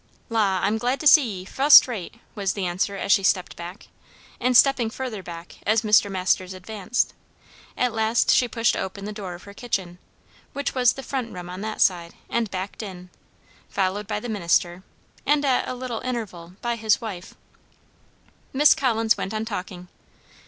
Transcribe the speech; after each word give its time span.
"La! 0.29 0.61
I'm 0.63 0.79
glad 0.79 0.99
to 1.01 1.05
see 1.05 1.23
ye, 1.23 1.45
fust 1.45 1.87
rate," 1.87 2.15
was 2.33 2.53
the 2.53 2.65
answer 2.65 2.95
as 2.95 3.11
she 3.11 3.21
stepped 3.21 3.55
back; 3.55 3.87
and 4.39 4.57
stepping 4.57 4.89
further 4.89 5.21
back 5.21 5.57
as 5.63 5.83
Mr. 5.83 6.09
Masters 6.09 6.55
advanced, 6.55 7.13
at 7.77 7.93
last 7.93 8.31
she 8.31 8.47
pushed 8.47 8.75
open 8.75 9.05
the 9.05 9.13
door 9.13 9.35
of 9.35 9.43
her 9.43 9.53
kitchen, 9.53 9.99
which 10.53 10.73
was 10.73 10.93
the 10.93 11.03
front 11.03 11.31
room 11.31 11.51
on 11.51 11.61
that 11.61 11.81
side, 11.81 12.15
and 12.31 12.49
backed 12.49 12.81
in, 12.81 13.11
followed 13.69 14.07
by 14.07 14.19
the 14.19 14.27
minister 14.27 14.81
and, 15.23 15.45
at 15.45 15.67
a 15.67 15.75
little 15.75 15.99
interval, 16.01 16.53
by 16.63 16.77
his 16.77 16.99
wife. 16.99 17.35
Miss 18.53 18.73
Collins 18.73 19.17
went 19.17 19.35
on 19.35 19.45
talking. 19.45 19.87